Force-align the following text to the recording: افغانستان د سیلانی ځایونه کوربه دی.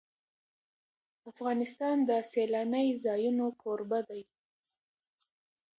افغانستان 1.31 1.95
د 2.09 2.11
سیلانی 2.31 2.87
ځایونه 3.05 3.45
کوربه 3.61 3.99
دی. 4.09 4.21